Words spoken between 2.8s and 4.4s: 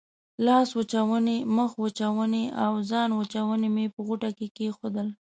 ځانوچونی مې په غوټه